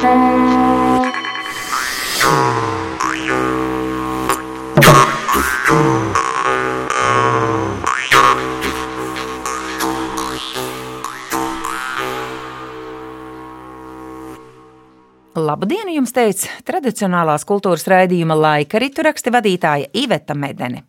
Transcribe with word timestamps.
Labdien, 0.00 0.16
jums 15.92 16.16
teica 16.16 16.48
tradicionālās 16.64 17.44
kultūras 17.44 17.84
raidījuma 17.84 18.32
laika 18.40 18.80
ritu 18.80 19.04
raksta 19.04 19.28
vadītāja 19.36 19.92
Iveta 19.92 20.32
Medene. 20.32 20.88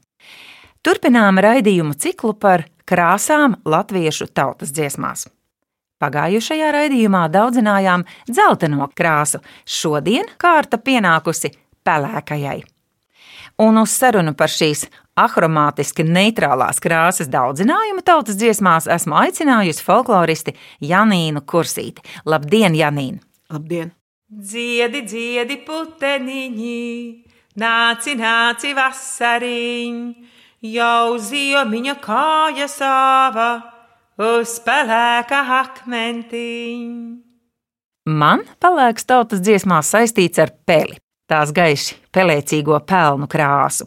Turpinām 0.79 1.35
raidījumu 1.43 1.99
ciklu 1.99 2.31
par 2.39 2.63
krāsām 2.87 3.59
latviešu 3.67 4.31
tautas 4.31 4.71
dziesmās. 4.71 5.27
Pagājušajā 6.02 6.71
raidījumā 6.73 7.27
daudzinājām 7.29 8.04
dzelteno 8.25 8.88
krāsu, 8.98 9.41
šodien 9.70 10.30
kārta 10.41 10.80
pienākusi 10.81 11.53
pelēkajai. 11.85 12.62
Un 13.62 13.77
uz 13.77 13.94
sarunu 13.94 14.34
par 14.34 14.49
šīs 14.49 14.88
ahromātiski 15.22 16.05
neitrālās 16.08 16.81
krāsas 16.81 17.30
daudzinājumu 17.30 18.02
tautas 18.08 18.39
dziesmās 18.39 18.88
esmu 18.89 19.20
aicinājusi 19.22 19.85
folkloristi 19.85 20.55
Janīnu 20.81 21.44
Kursīti. 21.45 22.02
Labdien, 22.25 22.73
Janīna! 22.80 23.22
Labdien! 23.53 23.91
Dziedi, 24.31 25.02
dziedi, 25.03 25.58
puteniņi, 25.67 26.77
nāci, 27.59 28.16
nāci, 28.16 28.72
vasariņ, 28.77 29.97
jau 30.72 31.17
ziomiņa 31.20 31.95
kāja 32.02 32.70
sava 32.72 33.49
uz 34.20 34.57
pelēka 34.65 35.43
akmentiņ. 35.61 36.89
Man 38.09 38.43
pelēks 38.59 39.05
tautas 39.05 39.43
dziesmās 39.45 39.91
saistīts 39.93 40.41
ar 40.41 40.52
peli, 40.65 40.97
tās 41.30 41.53
gaiši 41.53 41.99
pelēcīgo 42.11 42.80
pelnu 42.89 43.30
krāsu. 43.30 43.86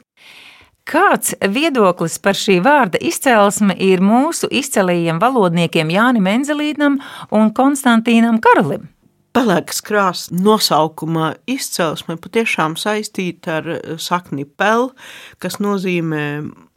Kāds 0.84 1.32
viedoklis 1.40 2.18
par 2.20 2.36
šī 2.36 2.58
vārda 2.64 3.00
izcelsmi 3.00 3.74
ir 3.80 4.02
mūsu 4.04 4.50
izcelījiem 4.52 5.16
valodniekiem 5.20 5.88
Jānim 5.90 6.28
Enzelītam 6.28 6.98
un 7.32 7.54
Konstantīnam 7.56 8.36
Karalim? 8.44 8.90
Pelēkas 9.34 9.80
krāsas 9.82 10.28
nosaukumā 10.30 11.32
izcelsme 11.50 12.14
patiešām 12.20 12.76
saistīta 12.78 13.56
ar 13.58 13.70
eh, 13.72 13.80
sakni 13.98 14.44
pel, 14.44 14.92
kas 15.42 15.56
nozīmē 15.58 16.26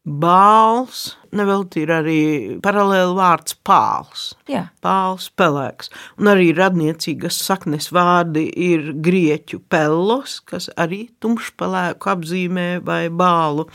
bāls. 0.08 1.18
Nevelti 1.36 1.84
ir 1.86 1.94
arī 1.96 2.20
paralēli 2.64 3.16
vārds 3.18 3.58
pāls. 3.68 4.28
Jā. 4.52 4.68
Pāls, 4.84 5.30
pelēks. 5.40 5.92
Un 6.22 6.32
arī 6.32 6.52
radniecīgas 6.58 7.40
saknes 7.48 7.92
vārdi 7.96 8.48
ir 8.68 8.94
grieķu 9.04 9.62
pellos, 9.72 10.40
kas 10.48 10.70
arī 10.78 11.08
tumšpelēku 11.24 12.14
apzīmē 12.14 12.70
vai 12.86 13.08
bālu. 13.10 13.68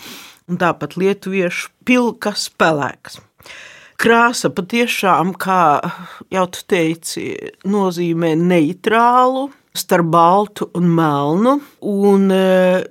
Un 0.51 0.59
tāpat 0.61 0.97
lietuviešu 1.01 1.71
pilkas 1.87 2.49
pelēks 2.59 3.21
krāsa 4.03 4.51
patiešām, 4.51 5.35
kā 5.39 5.79
jau 6.33 6.47
tu 6.53 6.63
teici, 6.71 7.33
nozīmē 7.69 8.35
neitrālu. 8.39 9.51
Starp 9.73 10.11
baltu 10.13 10.67
un 10.77 10.91
melnu, 10.93 11.55
un 11.89 12.27
e, 12.29 12.41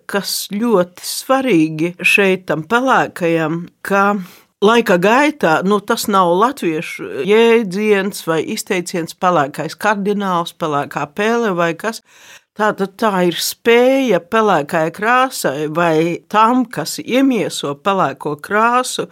kas 0.09 0.47
ļoti 0.49 1.03
svarīgi 1.05 1.91
šeit 2.01 2.47
tam 2.49 2.63
pelēkajam, 2.65 3.59
ka 3.85 4.15
Laika 4.61 4.99
gaitā 5.01 5.55
nu, 5.65 5.79
tas 5.81 6.03
nav 6.05 6.35
latviešu 6.37 7.23
jēdziens 7.25 8.27
vai 8.27 8.43
izteiciens, 8.53 9.15
pelēkais 9.17 9.73
kardināls, 9.73 10.53
pelēkā 10.53 11.07
pēle 11.17 11.55
vai 11.57 11.71
kas. 11.73 12.03
Tātad 12.51 12.97
tā 12.99 13.09
ir 13.29 13.37
spēja 13.39 14.17
pelēkai 14.27 14.89
krāsai 14.91 15.69
vai 15.71 16.17
tam, 16.27 16.65
kas 16.67 16.97
iemieso 16.99 17.77
pelēko 17.79 18.33
krāsu, 18.43 19.05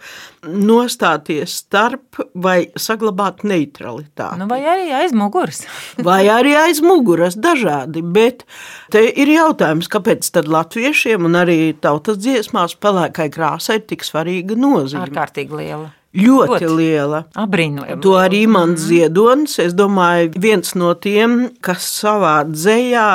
nostāties 0.44 1.54
starp 1.62 2.20
vai 2.36 2.66
saglabāt 2.76 3.40
neutralitāti. 3.48 4.42
Nu, 4.42 4.48
vai 4.50 4.60
arī 4.68 4.90
aiz 4.92 5.16
muguras? 5.16 5.62
vai 6.10 6.26
arī 6.28 6.52
aiz 6.60 6.82
muguras, 6.84 7.38
dažādi. 7.40 8.02
Bet 8.04 8.44
te 8.92 9.06
ir 9.08 9.32
jautājums, 9.32 9.88
kāpēc 9.88 10.28
tad 10.36 10.50
latviešiem 10.52 11.24
un 11.24 11.40
arī 11.40 11.58
tautas 11.80 12.20
dziesmās 12.20 12.76
pelēkai 12.76 13.30
krāsai 13.32 13.80
ir 13.80 13.88
tik 13.88 14.04
svarīga 14.04 14.60
nozīme? 14.60 15.06
Ārkārtīgi 15.08 15.62
liela. 15.62 15.88
Ļoti, 16.10 16.50
ļoti 16.50 16.70
liela. 16.74 17.20
Abrīnojama. 17.38 18.00
To 18.02 18.16
arī 18.18 18.42
mans 18.50 18.82
ziedonis, 18.82 19.60
es 19.62 19.76
domāju, 19.78 20.32
viens 20.42 20.74
no 20.74 20.90
tiem, 20.98 21.52
kas 21.62 21.86
savā 22.00 22.40
dzējā 22.48 23.10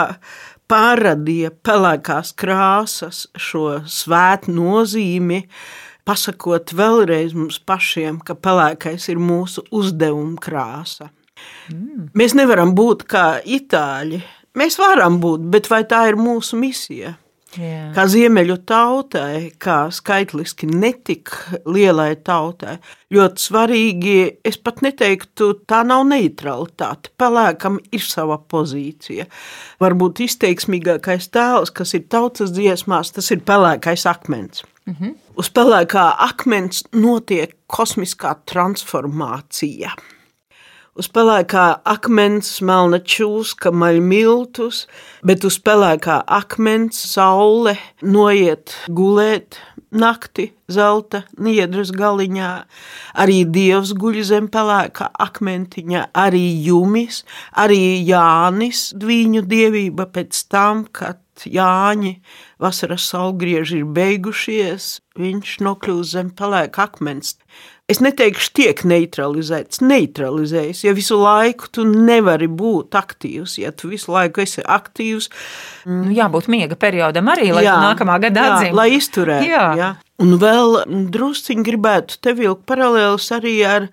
pārradīja 0.72 1.52
pelēkās 1.66 2.32
krāsas 2.40 3.26
šo 3.36 3.82
svētu 3.84 4.56
nozīmi, 4.56 5.42
pasakot 6.08 6.72
vēlreiz 6.78 7.36
mums 7.36 7.60
pašiem, 7.60 8.22
ka 8.24 8.38
pelēkais 8.40 9.10
ir 9.12 9.20
mūsu 9.20 9.66
uzdevuma 9.76 10.40
krāsa. 10.42 11.12
Mm. 11.74 12.10
Mēs 12.16 12.38
nevaram 12.38 12.72
būt 12.78 13.04
kā 13.12 13.28
itāļi. 13.44 14.24
Mēs 14.56 14.80
varam 14.80 15.20
būt, 15.20 15.44
bet 15.52 15.68
vai 15.68 15.84
tā 15.84 16.06
ir 16.08 16.16
mūsu 16.16 16.56
misija? 16.56 17.18
Jā. 17.56 17.92
Kā 17.96 18.06
ziemeļu 18.12 18.58
tautai, 18.68 19.52
kā 19.62 19.86
skaitliski 19.94 20.68
netik 20.72 21.32
lielai 21.66 22.16
tautai, 22.26 22.78
ļoti 23.16 23.46
svarīgi, 23.48 24.18
es 24.46 24.60
pat 24.60 24.84
neteiktu, 24.86 25.52
tā 25.70 25.84
nav 25.88 26.06
neutralitāte. 26.10 27.14
Pelēkam 27.20 27.80
ir 27.96 28.04
sava 28.04 28.38
pozīcija. 28.40 29.28
Varbūt 29.84 30.24
izteiksmīgākais 30.28 31.32
tēls, 31.32 31.74
kas 31.76 31.96
ir 31.98 32.08
tautas 32.12 32.56
dziesmās, 32.56 33.14
tas 33.16 33.32
ir 33.32 33.46
pelēkais 33.48 34.08
akmens. 34.10 34.66
-hmm. 34.86 35.16
Uz 35.36 35.50
pelēkā 35.52 36.06
akmens 36.30 36.84
notiek 36.94 37.56
kosmiskā 37.68 38.36
transformācija. 38.46 39.96
Uz 40.96 41.10
pelēkā 41.12 41.64
akmens 41.92 42.54
melna 42.64 43.02
čūska 43.04 43.68
maļ 43.76 43.98
miltus, 44.00 44.86
bet 45.28 45.44
uz 45.44 45.58
pelēkā 45.60 46.22
akmens 46.38 47.02
saule 47.12 47.74
noiet 48.00 48.72
gulēt 48.88 49.58
nakti 49.92 50.46
zelta 50.72 51.26
niedras 51.36 51.92
galiņā. 51.92 52.54
Arī 53.20 53.42
dievs 53.44 53.92
guļ 53.92 54.22
zem 54.24 54.48
pelēkā 54.48 55.10
akmentiņa, 55.28 56.06
arī 56.16 56.46
jumis, 56.64 57.26
arī 57.52 58.00
Jānis, 58.08 58.94
viņu 58.96 59.44
dievība 59.52 60.08
pēc 60.16 60.46
tam, 60.48 60.88
kad 60.96 61.20
Jāņi 61.44 62.14
vasaras 62.64 63.10
saulgrieži 63.12 63.82
ir 63.82 63.90
beigušies, 63.92 64.86
viņš 65.20 65.58
nokļūst 65.68 66.16
zem 66.16 66.32
pelēka 66.32 66.88
akmens. 66.88 67.36
Es 67.86 68.00
neteikšu, 68.02 68.48
tiek 68.58 68.80
neutralizēts, 68.90 69.78
neutralizējas. 69.86 70.80
Ja 70.88 70.94
visu 70.98 71.20
laiku 71.22 71.68
tu 71.70 71.84
nevari 71.86 72.48
būt 72.50 72.96
aktīvs, 72.98 73.60
ja 73.62 73.70
tu 73.78 73.92
visu 73.92 74.10
laiku 74.10 74.42
esi 74.42 74.64
aktīvs, 74.66 75.28
nu, 75.92 76.08
jābūt 76.16 76.50
miega 76.50 76.78
periodam 76.82 77.30
arī, 77.30 77.52
lai 77.54 77.68
jā, 77.68 77.76
nākamā 77.84 78.16
gada 78.24 78.48
atzīmētu. 78.48 78.78
Lai 78.80 78.88
izturētu. 78.96 79.50
Jā. 79.52 79.68
Jā. 79.78 79.90
Un 80.26 80.34
vēl 80.42 80.80
drusciņi 81.14 81.66
gribētu 81.68 82.18
te 82.26 82.34
vilkt 82.34 82.64
paralēlus 82.72 83.28
arī 83.36 83.54
ar 83.70 83.86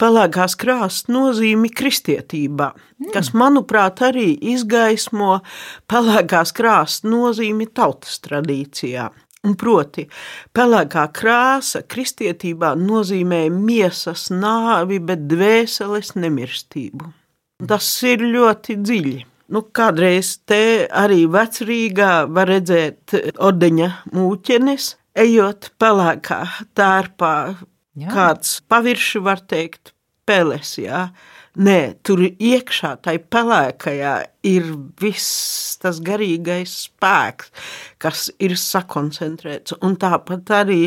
pelēkās 0.00 0.56
krāsas 0.56 1.10
nozīmi 1.12 1.68
kristietībā, 1.68 2.70
mm. 2.72 3.10
kas, 3.12 3.34
manuprāt, 3.36 4.00
arī 4.08 4.30
izgaismo 4.54 5.42
pelēkās 5.92 6.54
krāsas 6.56 7.04
nozīmi 7.04 7.68
tautas 7.76 8.22
tradīcijā. 8.24 9.10
Proti, 9.60 10.06
pelēkā 10.56 11.04
krāsa 11.12 11.82
kristietībā 11.84 12.72
nozīmē 12.80 13.42
miesas 13.52 14.30
nāvi, 14.32 15.00
bet 15.04 15.26
dvēseles 15.28 16.14
nemirstību. 16.16 17.10
Tas 17.68 17.88
ir 18.08 18.24
ļoti 18.24 18.78
dziļi. 18.80 19.20
Nu, 19.52 19.60
kādreiz 19.76 20.38
te 20.48 20.88
arī 20.88 21.26
vecrīgā 21.28 22.24
var 22.32 22.48
redzēt 22.48 23.12
ordeņa 23.36 23.90
mūķenes, 24.16 24.94
ejot 25.20 25.68
pelēkā 25.80 26.40
tērpā. 26.78 27.34
Jā. 28.00 28.08
Kāds 28.10 28.56
pavirši 28.66 29.20
var 29.22 29.44
teikt 29.44 29.92
peles, 30.26 30.74
jā. 30.80 31.10
Nē, 31.54 31.94
tur 32.02 32.18
iekšā, 32.26 32.96
tai 33.06 33.20
pelēkajā, 33.30 34.14
ir 34.50 34.72
viss 34.98 35.76
tas 35.78 36.00
garīgais 36.02 36.72
spēks, 36.88 37.52
kas 38.02 38.26
ir 38.42 38.56
sakoncentrēts. 38.58 39.76
Un 39.86 39.94
tāpat 40.02 40.50
arī 40.50 40.80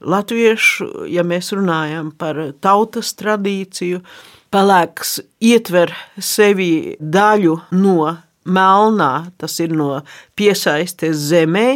latviešu, 0.00 1.04
ja 1.12 1.20
mēs 1.20 1.52
runājam 1.52 2.14
par 2.16 2.40
tautas 2.64 3.12
tradīciju, 3.20 4.00
pelēks 4.48 5.18
ietver 5.44 5.92
sevi 6.16 6.96
daļu 6.96 7.58
no 7.76 8.14
melnā, 8.46 9.12
tas 9.36 9.60
ir 9.60 9.74
no 9.76 10.00
piesaistes 10.38 11.28
zemē, 11.28 11.68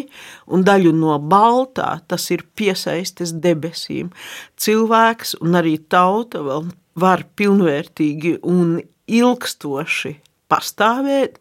un 0.49 0.65
daļu 0.65 0.95
no 0.97 1.19
baltā, 1.21 1.99
tas 2.09 2.31
ir 2.33 2.47
piesaistes 2.57 3.35
debesīm. 3.37 4.15
Cilvēks 4.57 5.37
un 5.43 5.61
arī 5.61 5.77
tauta 5.93 6.41
vēl 6.47 6.71
var 6.99 7.25
pilnvērtīgi 7.37 8.39
un 8.47 8.79
ilgstoši 9.11 10.15
pastāvēt 10.51 11.39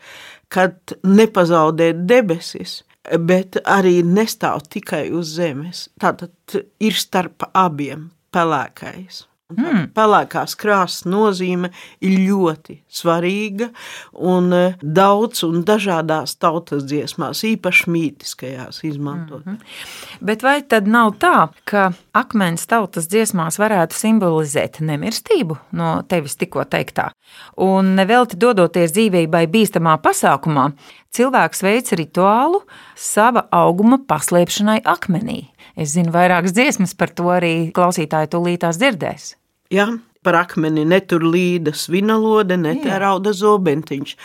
kad 0.49 0.95
nepazaudē 1.05 1.91
debesis, 2.09 2.81
bet 3.29 3.57
arī 3.69 3.99
nestāv 4.05 4.65
tikai 4.73 5.07
uz 5.15 5.35
zemes. 5.37 5.87
Tātad 6.01 6.59
ir 6.81 6.97
starp 6.97 7.45
abiem 7.53 8.09
pelēkais. 8.33 9.23
Mm. 9.49 9.87
Pelēkās 9.97 10.53
krāsas 10.61 11.07
nozīme 11.09 11.71
ir 12.05 12.19
ļoti 12.21 12.75
svarīga 12.85 13.71
un 14.13 14.51
e, 14.53 14.59
daudz 14.83 15.41
un 15.47 15.63
dažādās 15.65 16.35
tautas 16.37 16.83
dziesmās, 16.85 17.41
īpaši 17.49 17.89
mītiskajās, 17.89 18.83
izmantot. 18.85 19.41
Mm 19.47 19.55
-hmm. 19.55 20.19
Bet 20.21 20.45
vai 20.45 20.61
tad 20.61 20.87
nav 20.87 21.15
tā, 21.17 21.49
ka 21.65 21.91
akmens 22.13 22.67
tautas 22.67 23.09
dziesmās 23.09 23.57
varētu 23.57 23.97
simbolizēt 23.97 24.79
nemirstību 24.85 25.57
no 25.71 26.03
tevis 26.07 26.37
tikko 26.37 26.63
teiktā? 26.69 27.09
Un 27.57 27.95
nevelti 27.95 28.37
dodoties 28.37 28.93
dzīvībai 28.93 29.47
bīstamā 29.47 29.97
pasākumā, 29.97 30.71
cilvēks 31.09 31.63
veic 31.63 31.91
rituālu 31.91 32.61
sava 32.95 33.47
auguma 33.51 33.97
paslēpšanai 33.97 34.81
akmenī. 34.85 35.47
Es 35.75 35.89
zinu 35.89 36.11
vairākas 36.11 36.53
dziesmas 36.53 36.93
par 36.93 37.09
to 37.09 37.23
arī 37.23 37.71
klausītāji 37.73 38.27
tūlītās 38.27 38.77
dzirdēs. 38.77 39.38
Ja, 39.69 39.91
par 40.25 40.35
akmeni 40.35 40.81
netur 40.89 41.23
līda 41.23 41.71
svinalode, 41.77 42.57
netērauda 42.59 43.31
zobentiņš. 43.37 44.15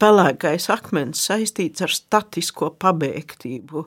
Pelēkais 0.00 0.66
akmens 0.72 1.20
saistīts 1.26 1.82
ar 1.84 1.92
statisko 1.92 2.70
pabeigtību, 2.80 3.82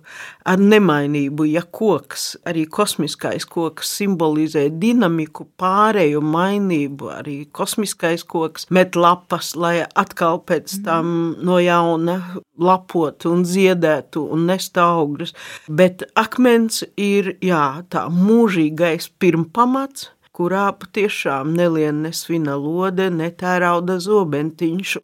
ar 0.50 0.62
nemainību, 0.62 1.46
ja 1.50 1.64
koks, 1.66 2.26
arī 2.50 2.68
kosmiskais 2.70 3.46
koks 3.50 3.94
simbolizē 3.98 4.68
dinamiku, 4.82 5.48
pārēju 5.62 6.22
mainību, 6.26 7.10
arī 7.16 7.38
kosmiskais 7.54 8.26
koks 8.30 8.70
met 8.74 8.98
lapas, 8.98 9.54
lai 9.54 9.80
atkal 9.86 10.42
pēc 10.46 10.76
mhm. 10.80 10.84
tam 10.90 11.14
no 11.42 11.58
jauna 11.62 12.18
lapotu 12.62 13.34
un 13.34 13.46
ziedētu 13.46 14.26
un 14.34 14.50
nest 14.50 14.78
augļus, 14.78 15.34
bet 15.70 16.06
akmens 16.18 16.84
ir, 16.98 17.36
jā, 17.42 17.66
tā 17.90 18.06
mūžīgais 18.14 19.10
pirmpamats, 19.22 20.12
kurā 20.34 20.68
patiešām 20.82 21.54
nelien 21.58 22.02
nesvina 22.08 22.56
lode, 22.58 23.08
netērauda 23.14 23.96
zobentiņš. 24.02 24.98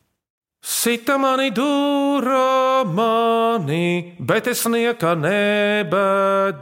Sita 0.59 1.15
mani 1.15 1.51
dūra 1.55 2.83
mani, 2.83 4.17
bet 4.19 4.47
es 4.51 4.65
nieka 4.67 5.15
nebēdāju. 5.15 6.59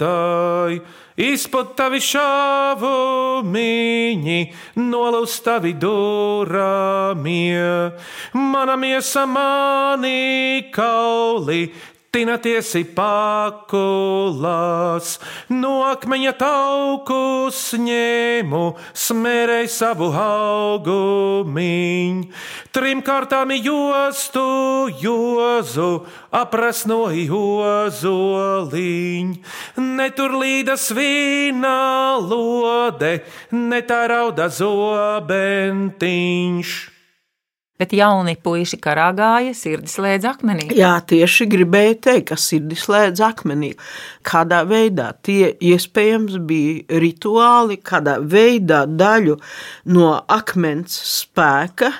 Izpod 1.17 1.71
tavi 1.73 1.97
šāvu 1.97 3.41
miņi, 3.41 4.53
nolauz 4.77 5.41
tavi 5.41 5.73
dūramie. 5.81 7.63
Mana 8.37 8.75
miesa 8.77 9.25
mani 9.25 10.69
kauli, 10.69 11.73
Tinātiesi 12.07 12.87
pakulās, 12.95 15.19
no 15.51 15.83
akmeņa 15.89 16.31
taukus 16.39 17.75
ņēmu, 17.83 18.61
smērēju 18.95 19.67
savu 19.73 20.07
augumiņu, 20.23 22.31
trim 22.71 23.03
kārtām 23.03 23.51
jostu 23.59 24.87
jozu, 25.03 26.07
aprasnoju 26.31 27.43
ozoliņu, 27.67 29.35
netur 29.99 30.39
līdas 30.39 30.87
vīna 30.95 32.15
lode, 32.23 33.19
netā 33.51 34.07
rauda 34.15 34.47
zobentiņš. 34.47 36.96
Bet 37.77 37.93
jauni 37.93 38.33
puiši 38.41 38.79
karā 38.81 39.11
gāja, 39.17 39.53
sirdis 39.53 39.97
slēdz 39.99 40.25
akmenī. 40.31 40.67
Jā, 40.73 40.95
tieši 41.05 41.45
gribēju 41.51 41.99
teikt, 42.07 42.25
ka 42.31 42.37
sirdis 42.41 42.87
slēdz 42.87 43.21
akmenī. 43.27 43.75
Kādā 44.25 44.63
veidā 44.65 45.11
tie 45.25 45.51
iespējams 45.53 46.39
bija 46.49 47.01
rituāli, 47.03 47.77
kādā 47.77 48.17
veidā 48.21 48.85
daļu 48.89 49.37
no 49.93 50.15
akmens 50.25 50.97
spēka, 51.11 51.91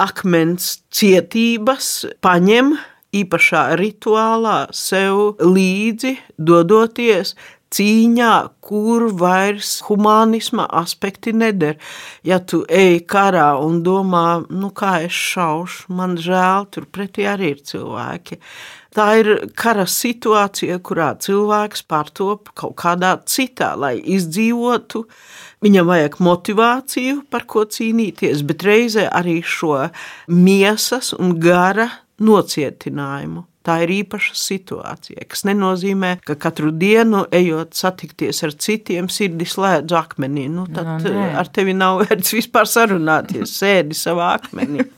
akmens 0.00 0.78
cietības 0.88 1.92
paņem 2.24 2.72
īpašā 3.20 3.64
rituālā 3.76 4.58
sev 4.76 5.42
līdzi, 5.42 6.16
dodoties 6.38 7.34
cīņā, 7.74 8.34
kur 8.64 9.06
vairs 9.20 9.78
humanisma 9.86 10.66
aspekti 10.80 11.32
neder. 11.32 11.78
Ja 12.26 12.40
tu 12.42 12.64
ej 12.66 13.00
karā 13.10 13.52
un 13.62 13.80
domā, 13.86 14.42
nu 14.50 14.72
kā 14.74 14.98
es 15.06 15.14
šaušu, 15.14 15.90
man 15.94 16.18
žēl, 16.20 16.66
tur 16.74 16.88
pretī 16.90 17.28
arī 17.30 17.54
ir 17.54 17.64
cilvēki. 17.70 18.40
Tā 18.90 19.06
ir 19.20 19.28
kara 19.54 19.84
situācija, 19.86 20.80
kurā 20.82 21.12
cilvēks 21.22 21.84
pārtop 21.86 22.50
kaut 22.58 22.74
kādā 22.80 23.12
citā, 23.22 23.76
lai 23.78 24.00
izdzīvotu. 24.02 25.04
Viņam 25.62 25.92
vajag 25.92 26.18
motivāciju, 26.26 27.20
par 27.30 27.46
ko 27.46 27.62
cīnīties, 27.70 28.42
bet 28.48 28.66
reizē 28.66 29.06
arī 29.06 29.38
šo 29.46 29.76
miesas 30.26 31.12
un 31.14 31.36
gara 31.38 31.86
nocietinājumu. 32.18 33.49
Tā 33.66 33.76
ir 33.84 33.90
īpaša 33.92 34.32
situācija, 34.40 35.26
kas 35.28 35.44
nenozīmē, 35.44 36.14
ka 36.24 36.32
katru 36.40 36.70
dienu, 36.72 37.26
ejot 37.28 37.76
satikties 37.76 38.40
ar 38.46 38.54
citiem, 38.56 39.10
sirdis 39.12 39.52
slēdz 39.58 39.92
akmenī. 39.98 40.46
Nu, 40.48 40.64
tad 40.72 40.88
no, 40.88 40.98
nē. 41.04 41.30
ar 41.42 41.52
tevi 41.52 41.76
nav 41.76 42.00
vērts 42.06 42.32
vispār 42.38 42.68
sarunāties, 42.70 43.52
sēdi 43.60 43.98
savā 43.98 44.32
akmenī. 44.38 44.88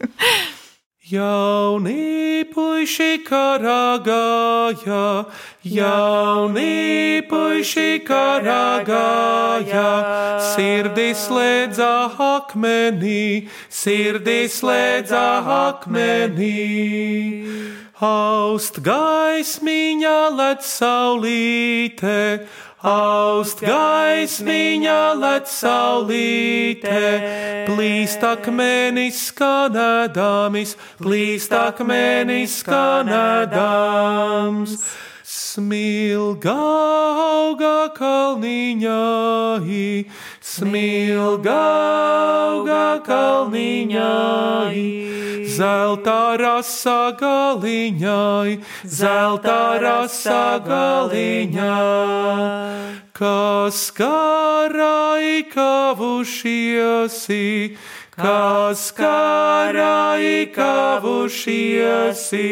Jauni 1.12 2.46
puiši 2.54 3.24
karā 3.26 3.98
gāja, 4.06 5.26
jauni 5.66 7.20
puiši 7.28 8.00
karā 8.06 8.80
gāja, 8.86 9.90
sirdis 10.54 11.26
slēdza 11.26 11.90
akmenī, 12.30 13.50
sirdis 13.68 14.62
slēdza 14.62 15.26
akmenī. 15.58 16.54
Aust 18.02 18.80
gaismiņā 18.82 20.34
lec 20.34 20.64
saulīte, 20.66 22.42
aust 22.82 23.62
gaismiņā 23.62 25.14
lec 25.20 25.46
saulīte, 25.46 26.98
plīst 27.68 28.26
akmenis 28.26 29.20
skanēdāmis, 29.28 30.74
plīst 30.98 31.54
akmenis 31.54 32.58
skanēdāms. 32.64 33.54
Smilga 35.32 36.52
auga 36.52 37.88
kalniņā, 37.96 38.96
smilga 40.44 41.54
auga 41.56 43.00
kalniņā, 43.06 44.10
zelta 45.56 46.36
rasa 46.36 47.16
galiņai, 47.16 48.60
zelta 48.84 49.80
rasa 49.80 50.60
galiņai, 50.68 51.64
kas 53.16 53.80
karai 53.96 55.48
kavušiesi 55.48 57.40
kas 58.12 58.92
karai 58.96 60.46
kavušiesi, 60.52 62.48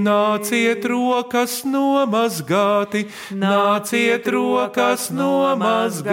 nāciet 0.00 0.84
rokas 0.88 1.64
nomazgāti, 1.68 3.06
nāciet 3.36 4.24
rokas 4.32 5.10
nomazgāt. 5.12 6.06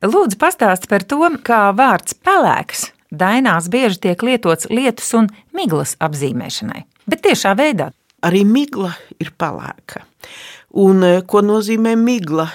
Lūdzu, 0.00 0.36
pastāst 0.40 0.88
par 0.88 1.04
to, 1.04 1.28
kā 1.44 1.76
vārds 1.76 2.16
pelēks 2.24 2.88
dainās 3.10 3.68
bieži 3.68 4.00
tiek 4.06 4.22
lietots 4.24 4.70
lietus 4.70 5.12
un 5.18 5.28
miglas 5.56 5.96
apzīmēšanai, 6.00 6.84
bet 7.10 7.20
tiešā 7.26 7.52
veidā. 7.58 7.90
Arī 8.20 8.44
migla 8.44 8.92
ir 9.20 9.32
pelēka. 9.40 10.02
Un 10.80 11.04
eh, 11.06 11.22
ko 11.24 11.40
nozīmē 11.40 11.94
migla? 11.96 12.50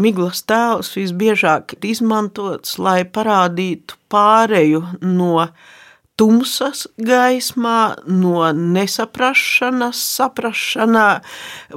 Miglas 0.00 0.44
tēls 0.48 0.94
visbiežāk 0.96 1.76
ir 1.76 1.90
izmantots, 1.92 2.78
lai 2.80 3.02
parādītu 3.04 3.98
pāreju 4.10 4.82
no 5.04 5.50
tumsas 6.20 6.84
gaismā, 7.00 7.94
no 8.04 8.42
nesaprašanas, 8.52 10.00
saprašanā 10.18 11.06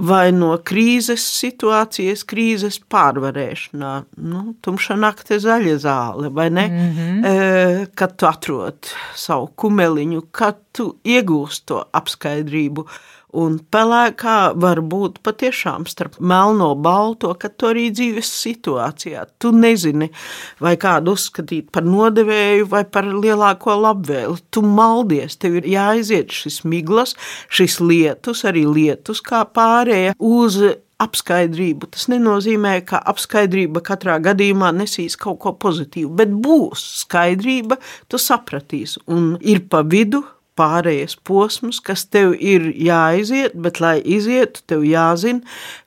vai 0.04 0.26
no 0.36 0.58
krīzes 0.68 1.24
situācijas, 1.38 2.26
krīzes 2.28 2.82
pārvarēšanā. 2.92 3.94
Nu, 4.20 4.44
tumša 4.64 5.00
nakte 5.00 5.40
zaļa 5.44 5.78
zāle, 5.86 6.34
vai 6.36 6.50
ne? 6.52 6.68
Mm 6.68 6.92
-hmm. 6.98 7.26
e, 7.26 7.88
kad 7.96 8.18
tu 8.20 8.28
atrod 8.28 8.92
savu 9.16 9.48
kumeliņu, 9.56 10.28
kad 10.32 10.60
tu 10.72 10.98
iegūsti 11.04 11.66
to 11.66 11.84
apskaidrību. 11.94 12.88
Un 13.34 13.56
pelēkā 13.74 14.54
var 14.62 14.82
būt 14.86 15.18
patiešām 15.26 15.88
starp 15.90 16.20
melno 16.22 16.70
un 16.76 16.84
balto, 16.86 17.32
kad 17.40 17.56
to 17.58 17.72
arī 17.72 17.88
dzīves 17.94 18.30
situācijā. 18.44 19.26
Tu 19.42 19.50
nezini, 19.58 20.12
vai 20.62 20.76
kādu 20.82 21.16
uzskatīt 21.18 21.72
par 21.74 21.88
nodevēju 21.88 22.70
vai 22.70 22.84
par 22.86 23.10
lielāko 23.10 23.74
labvēli. 23.82 24.38
Tu 24.54 24.62
maldies, 24.62 25.40
tev 25.42 25.58
ir 25.62 25.70
jāiziet 25.74 26.34
šis 26.34 26.62
miglas, 26.70 27.18
šis 27.50 27.80
lietus, 27.82 28.46
arī 28.50 28.68
lietus 28.70 29.24
kā 29.26 29.42
pārējie 29.50 30.14
uz 30.22 30.62
apskaidrību. 31.04 31.90
Tas 31.94 32.08
nenozīmē, 32.12 32.78
ka 32.88 33.02
apskaidrība 33.12 33.84
katrā 33.86 34.20
gadījumā 34.24 34.72
nesīs 34.78 35.18
kaut 35.20 35.42
ko 35.44 35.56
pozitīvu, 35.60 36.14
bet 36.22 36.32
būs 36.46 36.86
skaidrība, 37.04 37.80
tu 38.08 38.22
sapratīsi. 38.22 39.04
Un 39.12 39.34
ir 39.42 39.66
pa 39.70 39.84
vidu 39.84 40.24
pārējais 40.60 41.18
posms, 41.26 41.80
kas 41.84 42.06
tev 42.06 42.36
ir 42.38 42.70
jāiziet, 42.78 43.56
bet, 43.56 43.82
lai 43.84 43.98
izietu, 44.02 44.64
tev 44.70 44.86
jāzina, 44.88 45.44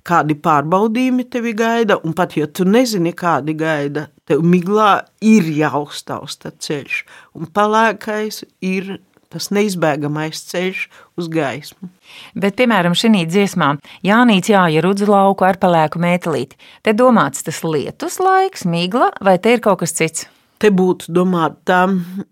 kādi 0.07 0.37
pārbaudījumi 0.43 1.27
tevi 1.31 1.55
gaida, 1.57 2.01
un 2.05 2.17
pat 2.17 2.37
ja 2.39 2.47
tu 2.47 2.67
nezini, 2.69 3.15
kādi 3.17 3.57
gaida, 3.59 4.09
tev 4.27 4.43
miglā 4.47 5.07
ir 5.25 5.49
jāuztausta 5.59 6.55
ceļš, 6.63 7.03
un 7.39 7.51
palēkais 7.55 8.43
ir 8.65 8.97
tas 9.33 9.51
neizbēgamais 9.55 10.41
ceļš 10.51 10.87
uz 11.19 11.29
gaismu. 11.33 11.91
Bet, 12.39 12.57
piemēram, 12.59 12.95
šī 12.97 13.25
dziesmā 13.29 13.75
Jānis 14.07 14.51
jāja 14.51 14.83
rudzu 14.85 15.09
lauku 15.11 15.47
ar 15.47 15.59
pelēku 15.63 16.01
mētelīti. 16.03 16.59
Te 16.87 16.95
domāts 16.97 17.45
tas 17.47 17.63
lietus 17.67 18.21
laiks, 18.23 18.67
migla, 18.71 19.11
vai 19.21 19.37
te 19.43 19.57
ir 19.57 19.65
kaut 19.65 19.83
kas 19.83 19.97
cits? 19.99 20.29
Te 20.57 20.71
būtu 20.73 21.13
domāta 21.13 21.85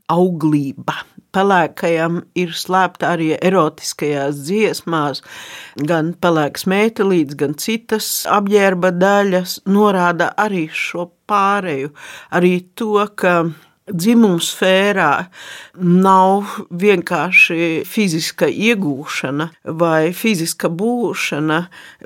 auglība. 0.08 0.96
Pelēkajam 1.34 2.20
ir 2.38 2.54
slēpta 2.54 3.10
arī 3.16 3.32
erotiskajās 3.34 4.38
dziesmās, 4.46 5.22
gan 5.90 6.12
pelēks 6.22 6.68
mētelīts, 6.70 7.36
gan 7.40 7.58
citas 7.58 8.08
apģērba 8.30 8.94
daļas 8.94 9.60
norāda 9.66 10.30
arī 10.38 10.68
šo 10.70 11.10
pāreju, 11.30 11.94
arī 12.34 12.56
to, 12.78 12.96
ka 13.18 13.38
Dzimuma 13.84 14.40
sfērā 14.40 15.10
nav 15.76 16.54
vienkārši 16.72 17.82
fiziska 17.84 18.48
iegūšana 18.48 19.50
vai 19.76 20.08
fiziska 20.16 20.70
būšana, 20.72 21.58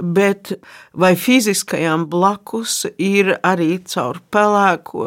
bet 0.02 0.56
vai 0.98 1.12
fiziskajam 1.14 2.08
blakus 2.10 2.80
ir 2.98 3.36
arī 3.46 3.76
caur 3.86 4.18
pelēko 4.34 5.06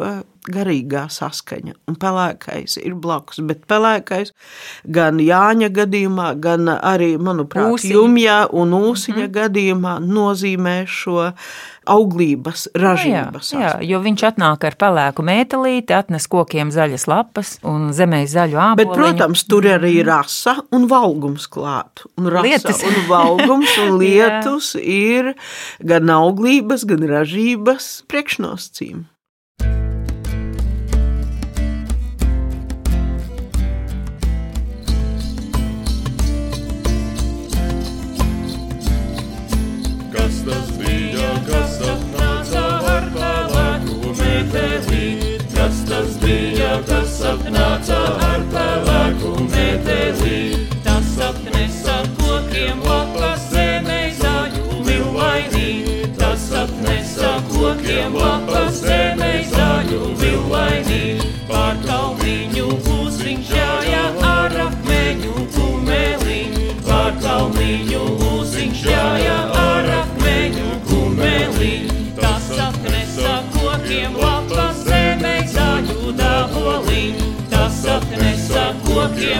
garīgā 0.50 1.04
saskaņa, 1.12 1.76
un 1.86 1.96
pelēkais 2.02 2.78
ir 2.82 2.96
blakus. 2.98 3.38
Bet 3.46 3.62
pelēkais 3.70 4.32
gan 4.90 5.20
Jāņa 5.22 5.68
gadījumā, 5.74 6.32
gan 6.42 6.66
arī, 6.74 7.14
manuprāt, 7.22 7.76
Ūsiņa. 7.76 7.94
Jumjā 7.94 8.38
un 8.50 8.74
Ūsiņa 8.74 9.18
mm 9.20 9.28
-hmm. 9.28 9.36
gadījumā 9.36 9.94
nozīmē 10.02 10.76
šo 10.86 11.30
auglības, 11.86 12.68
ražības. 12.74 13.52
Jā, 13.52 13.60
jā, 13.60 13.70
jo 13.90 14.00
viņš 14.02 14.24
atnāk 14.30 14.66
ar 14.66 14.76
pelēku 14.78 15.22
mētelīti, 15.26 15.94
atnes 15.94 16.26
kokiem 16.30 16.70
zaļas 16.74 17.06
lapas 17.10 17.56
un 17.62 17.90
zemē 17.92 18.24
zaļu 18.26 18.58
ābolu. 18.58 18.76
Bet, 18.82 18.94
protams, 18.94 19.44
tur 19.44 19.66
arī 19.66 19.94
ir 20.00 20.06
rasa 20.06 20.56
un 20.72 20.86
valgums 20.90 21.46
klāt. 21.46 22.04
Un 22.18 22.30
rasa 22.30 22.48
lietus. 22.48 22.82
un 22.82 23.00
valgums 23.08 23.78
un 23.78 23.98
lietus 24.02 24.74
ir 24.78 25.34
gan 25.78 26.10
auglības, 26.10 26.86
gan 26.86 27.02
ražības 27.02 28.02
priekšnosacījumi. 28.10 29.11
Tas 47.32 47.40
apnāca 47.40 47.98
ar 48.28 48.42
pelēku 48.52 49.30
metelī. 49.48 50.68
Tas 50.84 51.18
apnesa 51.18 52.02
kokiem 52.18 52.82
lapas 52.84 53.46
zemē 53.52 54.12
zaļu 54.20 54.82
vilvainī. 54.84 56.12
Tas 56.18 56.52
apnesa 56.52 57.40
kokiem 57.48 58.14
lapas 58.14 58.82
zemē 58.84 59.32
zaļu 59.54 60.12
vilvainī. 60.20 61.20
Pār 61.48 61.76
kalniņu 61.86 62.68
uzriņķāja 62.98 63.81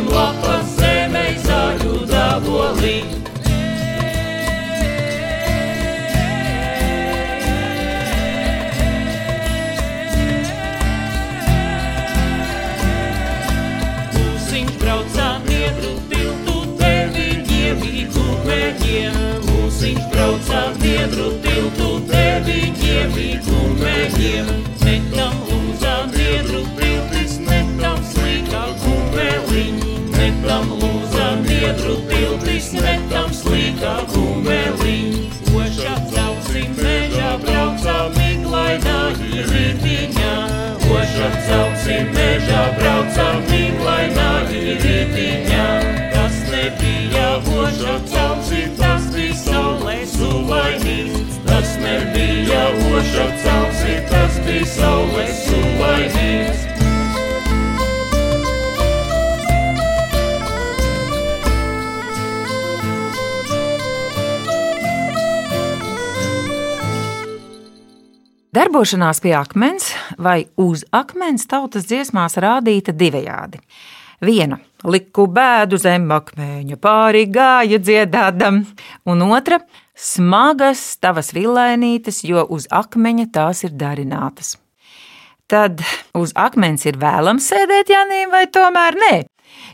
kokiem 0.02 0.14
lapas 0.14 0.66
zemē 0.78 1.26
zaļu 1.44 2.06
daboli. 2.06 3.02
Mūsiņš 14.14 14.75
braucā 14.80 15.28
niedru 15.47 15.94
tiltu, 16.11 16.59
deviņiem 16.80 17.87
īkumeņiem. 17.92 19.23
Mūsiņš 19.47 20.11
braucā 20.12 20.66
niedru 20.82 21.32
tiltu, 21.47 21.94
deviņiem 22.11 23.18
īkumeņiem. 23.28 24.47
Netam 24.52 24.72
lūzā 31.73 31.83
niedru 31.83 31.97
tiltis, 32.09 32.73
netam 32.73 33.31
slīkā 33.33 34.05
kumeliņ. 34.12 35.31
Ošā 35.52 35.95
causim 36.12 36.75
mežā 36.76 37.38
braucā 37.41 38.11
miglainā 38.17 39.12
rītiņā. 39.17 40.33
Ošā 40.93 41.31
causim 41.47 42.12
mežā 42.12 42.62
braucā 42.79 43.29
miglainā 43.49 44.29
rītiņā. 44.50 45.67
Tas 46.12 46.37
nebija 46.50 47.41
ošā 47.41 47.97
causim, 48.12 48.76
tas 48.76 49.09
bija 49.14 49.35
saulē 49.35 49.99
sulainīgs. 50.07 51.41
Tas 51.47 51.76
nebija 51.79 52.67
ošā 52.93 53.31
causim, 53.45 54.05
tas 54.11 54.41
bija 54.47 54.67
saulē 54.67 55.26
sulainīgs. 55.45 56.72
Darbošanās 68.52 69.23
pie 69.25 69.30
akmens 69.32 69.94
vai 70.21 70.42
uz 70.61 70.82
akmens 70.92 71.47
tautas 71.49 71.87
dziesmās 71.88 72.35
rādīta 72.37 72.92
divējādi. 72.92 73.62
Viena 74.21 74.59
liku 74.85 75.25
bēdu 75.25 75.78
zem 75.80 76.04
akmeņa, 76.12 76.76
pāri 76.76 77.25
gāja 77.32 77.80
dziedādam, 77.80 78.61
un 79.09 79.25
otra 79.25 79.62
smagas 79.97 80.85
tavas 81.00 81.32
villainītes, 81.32 82.21
jo 82.28 82.44
uz 82.44 82.68
akmeņa 82.68 83.30
tās 83.32 83.64
ir 83.64 83.73
darinātas. 83.73 84.59
Tad 85.49 85.80
uz 86.12 86.37
akmens 86.37 86.85
ir 86.85 87.00
vēlams 87.00 87.49
sēdēt 87.49 87.88
Janīm, 87.97 88.28
vai 88.37 88.44
tomēr 88.52 89.00
nē? 89.00 89.14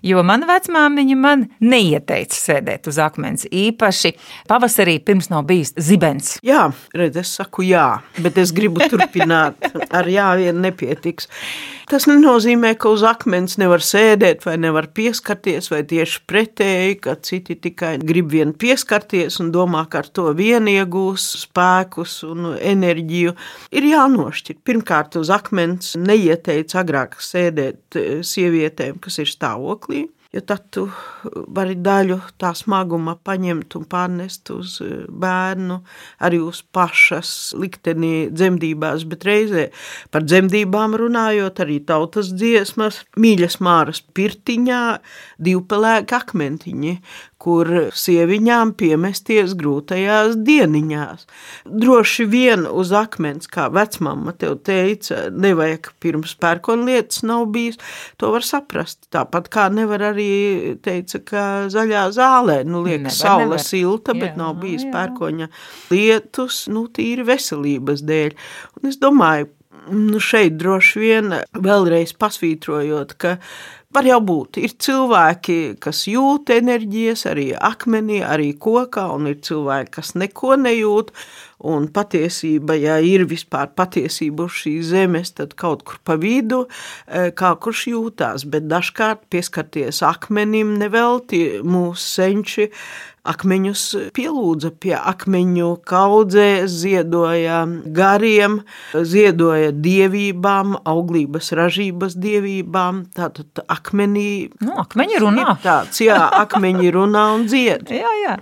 Jo 0.03 0.23
mana 0.27 0.47
vecmāmiņa 0.49 1.17
man 1.19 1.47
neieteica 1.61 2.37
sēdēt 2.37 2.87
uz 2.91 3.01
akmens. 3.03 3.47
Īpaši 3.51 4.15
pavasarī, 4.51 4.99
pirms 5.03 5.31
nav 5.33 5.47
bijis 5.49 5.75
zibens. 5.75 6.37
Jā, 6.47 6.69
redz, 6.95 7.19
es 7.23 7.35
saku 7.41 7.67
jā, 7.67 7.89
bet 8.23 8.39
es 8.39 8.55
gribu 8.55 8.85
turpināt. 8.87 9.71
Ar 9.91 10.09
jā, 10.11 10.31
vien 10.39 10.63
nepietiks. 10.63 11.29
Tas 11.89 12.05
nenozīmē, 12.05 12.75
ka 12.77 12.91
uz 12.93 13.01
akmens 13.09 13.57
nevar 13.57 13.81
sēdēt 13.81 14.43
vai 14.45 14.59
nevar 14.61 14.91
pieskarties, 14.93 15.71
vai 15.73 15.81
tieši 15.89 16.19
pretēji, 16.29 16.99
ka 17.01 17.15
citi 17.25 17.57
tikai 17.57 17.95
grib 18.05 18.29
vien 18.35 18.53
pieskarties 18.53 19.41
un 19.41 19.49
domā, 19.55 19.87
ka 19.89 20.03
ar 20.03 20.11
to 20.13 20.27
vien 20.37 20.69
iegūs 20.69 21.25
spēkus 21.47 22.19
un 22.29 22.51
enerģiju. 22.61 23.33
Ir 23.73 23.89
jānošķir. 23.89 24.59
Pirmkārt, 24.69 25.17
uz 25.17 25.33
akmens 25.33 25.95
neieteica 25.97 26.83
agrāk 26.83 27.17
sēdēt 27.25 27.97
sievietēm, 28.21 29.01
kas 29.01 29.17
ir 29.25 29.33
viedokliai 29.69 30.09
Jo 30.29 30.43
tad 30.45 30.67
tu 30.77 30.83
vari 31.57 31.73
daļu 31.81 32.19
tā 32.37 32.51
smaguma 32.53 33.15
paņemt 33.25 33.79
un 33.79 33.87
pārnest 33.89 34.51
uz 34.53 34.75
eh, 34.85 35.07
bērnu, 35.09 35.79
arī 36.21 36.43
uz 36.45 36.61
pašas 36.77 37.31
likteni 37.57 38.29
dzemdībās, 38.29 39.07
bet 39.09 39.25
reizē 39.25 39.65
par 40.13 40.27
dzemdībām 40.29 40.99
runājot, 41.01 41.63
arī 41.65 41.79
tautas 41.89 42.35
dziesmas, 42.35 43.01
mīļas 43.17 43.57
māras 43.65 44.03
pirtiņā, 44.13 44.83
divpelēki 45.49 46.19
akmentiņi, 46.21 46.95
kur 47.41 47.71
sieviņām 47.95 48.75
piemesties 48.77 49.55
grūtajās 49.57 50.37
dieniņās. 50.45 51.25
Droši 51.71 52.27
vien 52.29 52.67
uz 52.67 52.91
akmens, 52.93 53.47
kā 53.49 53.69
vecmama 53.73 54.35
tev 54.37 54.59
teica, 54.67 55.29
nevajag 55.33 55.93
pirms 56.03 56.35
pērkonlietas 56.43 57.23
nav 57.25 57.47
bijis, 57.55 57.79
to 58.19 58.35
var 58.35 58.45
saprast. 58.45 59.07
Tāpat 59.15 59.49
kā 59.55 59.69
nevar 59.73 60.03
arī 60.11 60.18
teica, 60.85 61.21
ka 61.27 61.45
zaļā 61.73 62.07
zālē, 62.17 62.59
nu 62.69 62.83
liek 62.87 63.05
Nevar, 63.05 63.17
saule 63.17 63.61
silta, 63.63 64.17
bet 64.17 64.33
Jā, 64.33 64.39
nav 64.41 64.59
bijis 64.63 64.87
jā. 64.87 64.93
pērkoņa 64.95 65.49
lietus, 65.93 66.65
nu 66.73 66.87
tīri 66.93 67.27
veselības 67.29 68.05
dēļ. 68.09 68.37
Un 68.81 68.91
es 68.91 69.01
domāju, 69.03 69.51
nu 69.95 70.21
šeit 70.23 70.59
droši 70.61 71.03
vien 71.03 71.35
vēlreiz 71.57 72.15
pasvītrojot, 72.19 73.15
ka 73.21 73.37
var 73.95 74.05
jau 74.05 74.19
būt, 74.21 74.59
ir 74.61 74.75
cilvēki, 74.85 75.79
kas 75.81 76.03
jūt 76.11 76.53
enerģijas, 76.53 77.25
arī 77.31 77.47
akmenī, 77.57 78.21
arī 78.25 78.51
kokā, 78.61 79.07
un 79.15 79.31
ir 79.31 79.39
cilvēki, 79.45 79.95
kas 79.97 80.13
neko 80.21 80.59
nejūt, 80.61 81.13
un 81.73 81.89
patiesība, 81.95 82.77
ja 82.79 82.99
ir 83.03 83.25
vispār 83.31 83.73
patiesība 83.79 84.47
uz 84.47 84.61
šīs 84.61 84.93
zemes, 84.93 85.33
tad 85.35 85.57
kaut 85.59 85.87
kur 85.89 85.99
pa 86.05 86.19
vidu, 86.21 86.67
eh, 87.09 87.31
kā 87.33 87.55
kurš 87.57 87.87
jūtās, 87.95 88.45
bet 88.45 88.69
dažkārt 88.69 89.25
pieskarties 89.33 90.03
akmenim 90.07 90.77
nevelti 90.79 91.63
mūsu 91.65 92.05
senči 92.13 92.71
akmeņus 93.29 93.83
pielūdza 94.17 94.71
pie 94.81 94.95
akmeņu 94.97 95.71
kaudzē, 95.89 96.65
ziedoja 96.71 97.61
gariem, 97.95 98.61
ziedoja 98.95 99.71
dievībām, 99.75 100.77
auglības 100.89 101.53
ražības 101.59 102.17
dievībām. 102.19 103.05
Tātad 103.17 103.63
akmenī 103.69 104.49
Nu, 104.65 104.75
akmeņi 104.83 105.21
runā. 105.23 105.47
tāds, 105.63 106.01
jā, 106.03 106.19
akmeņi 106.43 106.91
runā 106.95 107.25
un 107.37 107.47
dzied. 107.51 107.91
Jā, 107.99 108.11
jā, 108.23 108.35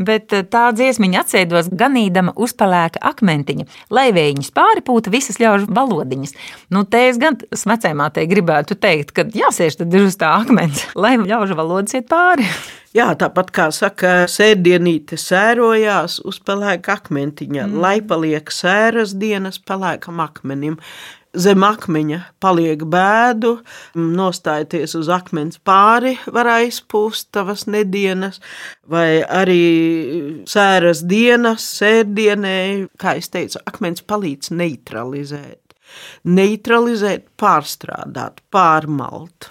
bet 0.00 0.32
eh, 0.32 0.44
tā 0.48 0.68
dziesmiņa 0.76 1.20
atsēdos 1.22 1.68
ganīdama 1.78 2.32
uzpelēka 2.40 3.02
akmentiņa, 3.12 3.66
lai 3.92 4.06
vējiņas 4.16 4.52
pāripūta 4.56 5.12
visas 5.12 5.40
ļaužu 5.42 5.68
valodiņas. 5.74 6.34
Nu, 6.72 6.84
te 6.88 7.06
es 7.10 7.20
gan 7.20 7.36
smecēmātei 7.52 8.28
gribētu 8.30 8.78
teikt, 8.80 9.12
ka 9.16 9.26
jāsēž 9.28 9.82
tad 9.82 9.94
ir 9.94 10.08
uz 10.08 10.16
tā 10.20 10.32
akmens, 10.40 10.86
lai 10.96 11.16
ļaužu 11.20 11.58
valodas 11.58 11.98
iet 11.98 12.08
pāri. 12.12 12.48
Jā, 12.92 13.06
tāpat 13.16 13.48
kā 13.56 13.70
saka, 13.72 14.26
sēdienīte 14.28 15.16
sērojās 15.16 16.18
uz 16.28 16.36
pelēka 16.44 16.98
akmentiņa, 16.98 17.64
mm. 17.64 17.78
lai 17.80 17.96
paliek 18.04 18.52
sēras 18.52 19.14
dienas 19.16 19.56
pelēkam 19.64 20.20
akmenim. 20.20 20.76
Zem 21.32 21.64
akmeņa 21.64 22.18
paliek 22.44 22.82
bēdu, 22.92 23.54
nostājieties 23.96 24.92
uz 24.98 25.08
akmens 25.08 25.56
pāri, 25.64 26.18
var 26.28 26.50
aizpūst 26.58 27.30
tavas 27.32 27.64
nedēļas, 27.72 28.36
vai 28.92 29.22
arī 29.24 29.62
sēras 30.52 31.00
dienas, 31.08 31.64
sēdienē, 31.78 32.58
kā 33.00 33.16
es 33.22 33.32
teicu, 33.32 33.64
akmens 33.72 34.04
palīdz 34.04 34.52
neutralizēt. 34.52 35.72
Neutralizēt, 36.28 37.30
pārstrādāt, 37.40 38.44
pārmalt. 38.52 39.48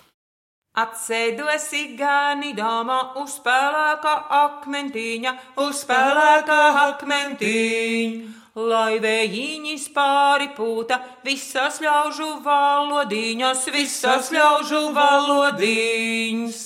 Atsēdosi 0.72 1.98
ganidama 2.00 3.01
uz 3.20 3.34
pelēka 3.44 4.12
akmentiņa, 4.38 5.34
uz 5.60 5.82
pelēka 5.84 6.60
akmentiņa. 6.86 8.38
Lai 8.56 9.00
vējiņas 9.04 9.90
pāripūta 9.96 11.01
visas 11.28 11.82
ļaužu 11.84 12.30
valodiņas, 12.48 13.68
visas 13.75 14.32
ļaužu 14.32 14.82
valodiņas. 14.96 16.63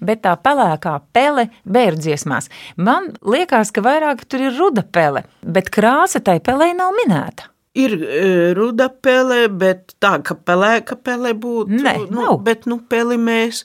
Bet 0.00 0.24
tā 0.24 0.32
pelēkā 0.40 0.96
pele 1.12 1.50
bērdziesmās. 1.68 2.48
Man 2.80 3.12
liekas, 3.20 3.74
ka 3.76 3.84
vairāk 3.84 4.24
tur 4.24 4.48
ir 4.48 4.56
ruda 4.56 4.88
pele, 4.88 5.26
bet 5.44 5.68
krāsa 5.68 6.24
tai 6.24 6.40
pelei 6.40 6.72
nav 6.72 6.96
minēta. 6.96 7.52
Ir 7.76 7.92
e, 8.00 8.52
ruda 8.56 8.88
pele, 8.88 9.42
bet 9.52 9.92
tā, 10.00 10.14
ka 10.24 10.34
pelēka 10.34 10.96
pele 11.04 11.34
būtu. 11.36 11.82
Nē, 11.84 11.94
nu, 12.08 12.22
nav. 12.24 12.38
bet, 12.46 12.64
nu, 12.70 12.80
peli 12.90 13.18
mēs 13.20 13.64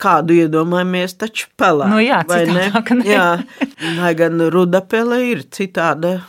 kādu 0.00 0.38
iedomājamies, 0.38 1.16
taču 1.20 1.50
pelēka. 1.60 1.90
Nu 1.90 2.02
jā, 2.04 2.20
vai 2.30 2.44
ne? 2.48 2.68
ne. 2.70 3.06
Jā, 3.10 3.26
lai 3.98 4.12
gan 4.18 4.40
ruda 4.54 4.84
pele 4.86 5.22
ir 5.32 5.44
citāda. 5.50 6.20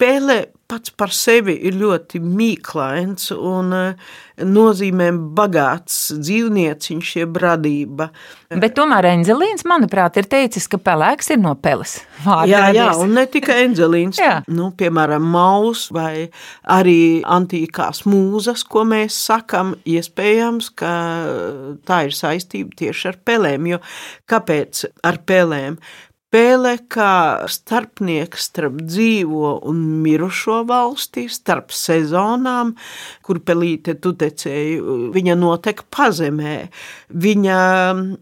Pele 0.00 0.40
pats 0.70 0.92
par 0.94 1.10
sevi 1.14 1.56
ir 1.66 1.74
ļoti 1.80 2.20
mīklains 2.22 3.32
un 3.34 3.72
e, 3.74 3.80
nozīmē 4.46 5.08
bagāts 5.36 5.96
dzīvnieciņš, 6.14 7.10
jeb 7.18 7.38
radība. 7.42 8.06
Bet 8.62 8.76
tomēr 8.78 9.08
Enzelīns, 9.10 9.66
manuprāt, 9.68 10.20
ir 10.22 10.28
teicis, 10.30 10.68
ka 10.70 10.78
pelēks 10.82 11.32
ir 11.34 11.40
no 11.42 11.56
peles. 11.58 11.96
Vārda 12.24 12.48
Jā, 12.50 12.60
jā, 12.70 12.86
radies. 12.86 13.02
un 13.02 13.16
ne 13.18 13.24
tikai 13.34 13.56
enzelīns, 13.66 14.20
Jā. 14.24 14.36
nu, 14.54 14.70
piemēram, 14.78 15.26
maus 15.34 15.88
vai 15.94 16.28
arī 16.70 17.00
antīkās 17.26 18.04
mūzas, 18.08 18.62
ko 18.70 18.84
mēs 18.88 19.16
sakam, 19.30 19.74
iespējams, 19.90 20.70
ka 20.78 20.92
tā 21.88 22.04
ir 22.08 22.14
saistība 22.16 22.78
tieši 22.84 23.10
ar 23.10 23.18
pelēm, 23.26 23.72
jo 23.74 23.82
kāpēc 24.30 24.86
ar 25.10 25.20
pelēm? 25.26 25.80
Pēle 26.30 26.76
kā 26.86 27.42
starpnieks 27.50 28.44
starp 28.52 28.76
dzīvo 28.86 29.48
un 29.66 29.80
mirušo 30.04 30.60
valsti, 30.68 31.24
starp 31.26 31.74
sezonām, 31.74 32.76
kur 33.26 33.40
pelīte 33.42 33.96
tutecēja, 33.98 35.10
viņa 35.10 35.36
notek 35.40 35.82
pazemē, 35.90 36.54
viņa 37.26 37.58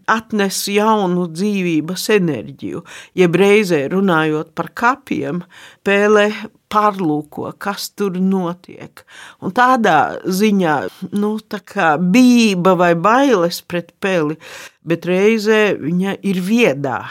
atnes 0.09 0.63
jaunu 0.73 1.27
dzīvības 1.35 2.07
enerģiju, 2.17 2.81
jeb 3.21 3.39
reizē 3.43 3.83
runājot 3.93 4.55
par 4.57 4.73
kapiem, 4.73 5.43
pēle 5.85 6.31
pārlūko, 6.73 7.53
kas 7.61 7.91
tur 7.93 8.17
notiek. 8.17 9.05
Un 9.45 9.53
tādā 9.53 10.17
ziņā, 10.25 10.81
nu, 11.13 11.35
tā 11.45 11.61
kā 11.61 11.93
bība 12.01 12.73
vai 12.73 12.95
bailes 12.97 13.61
pret 13.61 13.93
peli, 14.01 14.41
bet 14.81 15.05
reizē 15.05 15.63
viņa 15.77 16.21
ir 16.25 16.45
viedā. 16.45 17.01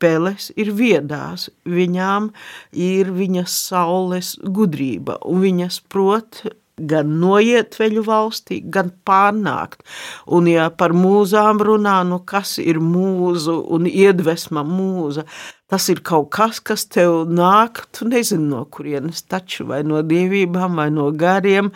Peles 0.00 0.48
ir 0.56 0.72
viedās, 0.76 1.50
viņām 1.68 2.30
ir 2.72 3.12
viņas 3.12 3.58
saules 3.68 4.34
gudrība, 4.40 5.18
un 5.28 5.44
viņas 5.44 5.82
prot 5.92 6.44
gan 6.88 7.14
noiet 7.20 7.76
veļu 7.78 8.02
valstī, 8.06 8.60
gan 8.72 8.90
pārnākt. 9.06 9.84
Un, 10.32 10.48
ja 10.50 10.68
par 10.72 10.94
mūzām 10.96 11.60
runā, 11.64 12.00
nu 12.08 12.20
kas 12.26 12.56
ir 12.62 12.80
mūzu 12.82 13.56
un 13.74 13.88
iedvesma 13.90 14.64
mūza, 14.66 15.26
tas 15.70 15.88
ir 15.92 16.02
kaut 16.06 16.30
kas, 16.34 16.60
kas 16.64 16.86
tev 16.90 17.26
nāk, 17.30 17.84
tu 17.96 18.08
nezini 18.08 18.48
no 18.50 18.64
kurienes, 18.72 19.24
taču 19.28 19.68
vai 19.70 19.82
no 19.86 20.02
dievībām, 20.06 20.78
vai 20.80 20.88
no 20.94 21.10
gariem, 21.12 21.70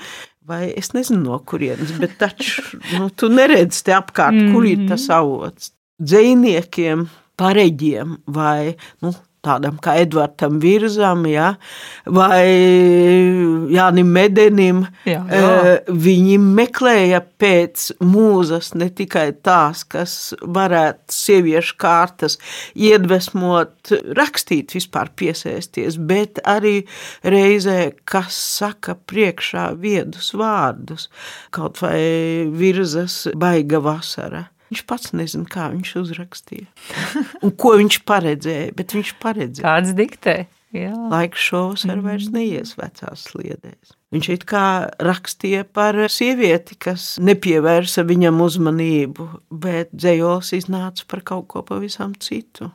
vai 0.44 0.68
es 0.76 0.92
nezinu 0.96 1.22
no 1.24 1.40
kurienes, 1.44 1.94
bet 2.00 2.18
taču 2.20 2.64
nu, 2.96 3.10
tu 3.10 3.30
neredzi 3.32 3.84
te 3.86 3.96
apkārt, 3.96 4.40
kur 4.52 4.66
ir 4.68 4.88
tas 4.90 5.08
avots. 5.12 5.72
Dzēniekiem, 6.02 7.06
pareģiem 7.40 8.18
vai 8.34 8.74
nu, 9.04 9.14
tādam 9.44 9.78
kā 9.82 9.96
Edvardam 10.02 10.58
Virzam, 10.62 11.24
ja, 11.28 11.54
vai 12.08 12.44
Jānim 13.74 14.10
Medenim. 14.14 14.84
Jā, 15.08 15.20
jā. 15.28 15.50
eh, 15.50 15.90
Viņi 16.04 16.38
meklēja 16.42 17.20
pēc 17.40 17.90
mūzas 18.04 18.72
ne 18.78 18.88
tikai 18.90 19.26
tās, 19.44 19.84
kas 19.88 20.34
varētu 20.40 21.14
sieviešu 21.14 21.76
kārtas 21.80 22.38
iedvesmot, 22.74 23.92
rakstīt, 24.18 24.74
vispār 24.76 25.12
piesēsties, 25.16 25.98
bet 26.00 26.40
arī 26.48 26.80
reizē, 27.24 27.92
kas 28.08 28.38
saka 28.58 28.96
priekšā 28.96 29.70
viedus 29.80 30.32
vārdus, 30.36 31.08
kaut 31.54 31.82
vai 31.84 32.00
virzas 32.54 33.24
baiga 33.38 33.82
vasara. 33.84 34.48
Viņš 34.74 34.86
pats 34.90 35.12
nezina, 35.14 35.46
kā 35.46 35.68
viņš 35.70 35.90
uzrakstīja. 36.00 36.64
Un 37.46 37.52
ko 37.54 37.76
viņš 37.78 38.00
paredzēja, 38.10 38.72
bet 38.74 38.90
viņš 38.96 39.12
paredzēja. 39.22 39.62
Kāds 39.68 39.92
diktē? 39.94 40.32
Jā. 40.74 40.90
Laika 41.12 41.38
šovs 41.38 41.84
ar 41.86 42.00
vairs 42.02 42.32
neies 42.34 42.72
vecās 42.74 43.28
sliedēs. 43.28 43.92
Viņš 44.10 44.28
it 44.34 44.46
kā 44.50 44.64
rakstīja 44.98 45.62
par 45.70 45.94
sievieti, 46.10 46.74
kas 46.74 47.12
nepievērsa 47.22 48.02
viņam 48.08 48.42
uzmanību, 48.42 49.28
bet 49.62 49.94
dzējols 49.94 50.50
iznāca 50.58 51.06
par 51.06 51.22
kaut 51.30 51.46
ko 51.54 51.62
pavisam 51.70 52.18
citu. 52.18 52.72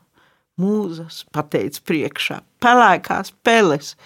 Mūzas 0.64 1.26
pateica 1.36 1.84
priekšā, 1.92 2.40
pelēkās 2.64 3.36
peles. 3.44 3.98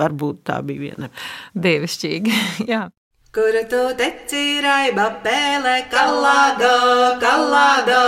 Varbūt 0.00 0.46
tā 0.48 0.62
bija 0.64 0.86
viena. 0.88 1.12
Dievišķīgi. 1.52 2.40
Jā. 2.72 2.86
Kur 3.32 3.54
tu 3.64 3.78
teci 3.96 4.60
raiba 4.60 5.06
pēle, 5.24 5.86
kalādo, 5.88 6.72
kalādo, 7.16 8.00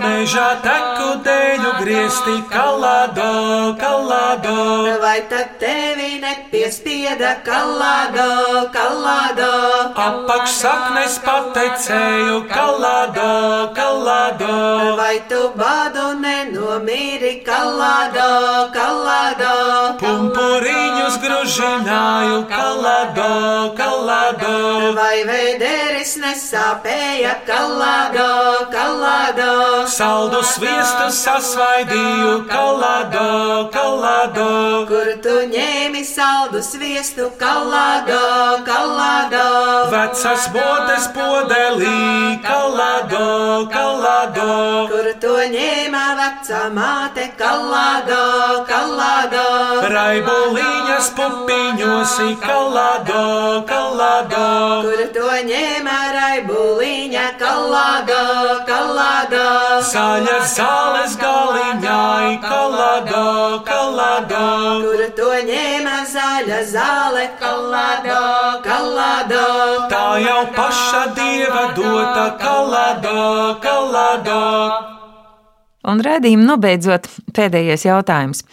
mežā 0.00 0.46
teku 0.64 1.04
dēļu 1.22 1.70
griezti 1.76 2.34
kalādo, 2.50 3.28
kalādo. 3.78 4.56
Vai 5.04 5.20
tad 5.30 5.52
tevi 5.60 6.18
nepiespieda 6.24 7.30
kalādo, 7.46 8.26
kalādo? 8.74 9.52
Apakš 10.06 10.56
saknes 10.64 11.20
pateicēju 11.28 12.42
kalādo, 12.50 13.30
kalādo. 13.78 14.58
Vai 14.98 15.22
tu 15.30 15.44
badu 15.62 16.08
nenomīri 16.24 17.36
kalādo, 17.46 18.26
kalādo? 18.74 19.54
Pumpuriņus 20.02 21.22
gružināju 21.22 22.42
kalādo, 22.50 23.30
kalādo. 23.78 24.71
Vai 24.96 25.22
vēderis 25.28 26.14
nesāpēja 26.22 27.32
kalādo, 27.46 28.28
kalādo? 28.72 29.52
Saldu 29.92 30.40
sviestu 30.46 31.08
sasvaidīju 31.16 32.32
kalādo, 32.50 33.26
kalādo. 33.74 34.48
Kur 34.88 35.10
tu 35.24 35.34
ņēmi 35.52 36.02
saldu 36.08 36.62
sviestu 36.64 37.28
kalādo, 37.40 38.20
kalādo? 38.68 39.44
Vecas 39.92 40.48
botes 40.54 41.08
podelī 41.16 42.40
kalādo, 42.46 43.68
kalādo. 43.72 44.48
Kur 44.92 45.10
to 45.22 45.36
ņēma 45.52 46.04
vecā 46.20 46.62
māte 46.76 47.28
kalādo, 47.40 48.22
kalādo? 48.70 49.46
Raibuliņas 49.92 51.12
pupiņos 51.18 52.18
kalādo, 52.42 53.24
kalādo. 53.68 54.61
Kur 54.82 55.00
to 55.14 55.28
ņēma 55.48 55.96
raibuliņa 56.16 57.24
kalādo, 57.40 58.20
kalādo? 58.68 59.46
Zaļa 59.90 60.36
zāles 60.52 61.16
galiņai 61.20 62.38
kalādo, 62.44 63.24
kalādo. 63.66 64.44
Kur 64.84 65.02
to 65.18 65.30
ņēma 65.50 65.98
zaļa 66.12 66.60
zāle 66.70 67.26
kalādo, 67.42 68.20
kalādo? 68.66 69.44
Tā 69.92 70.06
jau 70.26 70.40
paša 70.56 71.02
dieva 71.18 71.66
dota 71.78 72.26
kalādo, 72.42 73.18
kalādo. 73.64 74.40
Un 75.82 75.98
redzījuma 76.06 76.46
nobeidzot 76.52 77.08
pēdējais 77.34 77.88
jautājums. 77.88 78.44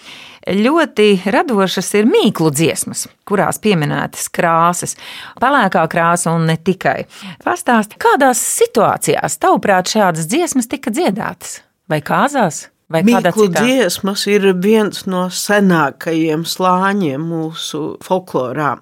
Ļoti 0.49 1.12
radošas 1.29 1.91
ir 1.99 2.07
mīklu 2.09 2.49
dziesmas, 2.49 3.03
kurās 3.29 3.59
pieminētas 3.62 4.31
krāsas, 4.33 4.95
pelēkā 5.41 5.83
krāsa 5.91 6.33
un 6.33 6.47
ne 6.49 6.55
tikai. 6.57 7.03
Pastāst, 7.45 7.93
kādās 8.01 8.41
situācijās, 8.57 9.38
tavuprāt, 9.43 9.91
šādas 9.93 10.25
dziesmas 10.31 10.69
tika 10.71 10.89
dziedātas? 10.95 11.59
Vai 11.89 12.01
kāzās, 12.05 12.63
vai 12.89 13.03
Mīklu 13.05 13.49
dziesmas 13.53 14.25
ir 14.29 14.47
viens 14.57 15.05
no 15.05 15.27
senākajiem 15.29 16.47
slāņiem 16.49 17.29
mūsu 17.29 17.83
folklorā. 18.05 18.79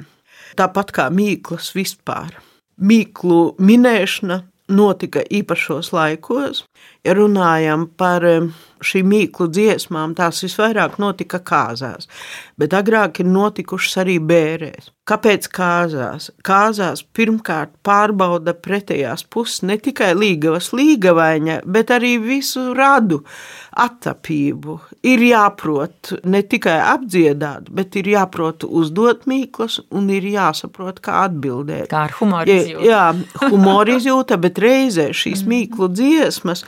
Tāpat 0.58 0.96
kā 0.96 1.10
mīklas 1.12 1.74
vispār. 1.76 2.40
Mīklu 2.80 3.58
minēšana 3.60 4.46
notika 4.68 5.24
īpašos 5.24 5.92
laikos. 5.96 6.64
Ja 7.04 7.16
runājam 7.18 7.88
par 7.98 8.24
šīm 8.84 9.08
mīklu 9.14 9.48
dziesmām, 9.54 10.14
tās 10.18 10.44
visvairāk 10.46 11.00
notika 11.02 11.40
kāzās, 11.40 12.08
bet 12.58 12.74
agrāk 12.78 13.22
ir 13.24 13.30
notikušas 13.32 14.00
arī 14.04 14.20
bērēs. 14.20 14.92
Kāpēc 15.08 15.46
kāzās? 15.56 16.26
Kāzās 16.44 17.00
pirmkārt 17.16 17.72
pārbauda 17.88 18.52
pretējās 18.60 19.22
puses 19.32 19.62
ne 19.64 19.78
tikai 19.80 20.10
līgavas 20.20 20.74
līgavaņa, 20.76 21.62
bet 21.64 21.94
arī 21.96 22.18
visu 22.20 22.74
radu 22.76 23.22
attapību. 23.72 24.76
Ir 25.08 25.24
jāprot 25.30 26.12
ne 26.28 26.42
tikai 26.44 26.76
apdziedāt, 26.92 27.70
bet 27.72 27.96
ir 28.02 28.10
jāprot 28.18 28.66
uzdot 28.68 29.24
mīklas 29.32 29.80
un 29.96 30.10
ir 30.12 30.28
jāsaprot, 30.28 31.00
kā 31.06 31.24
atbildēt. 31.30 31.88
Kā 31.94 32.04
ar 32.10 32.16
humoru 32.20 32.52
Ja- 32.52 32.60
izjūtu. 32.66 32.86
Jā, 32.92 33.06
humora 33.48 33.96
izjūta, 33.96 34.38
bet 34.42 34.60
reizē 34.60 35.10
šīs 35.16 35.46
mīklu 35.52 35.88
dziesmas 35.94 36.66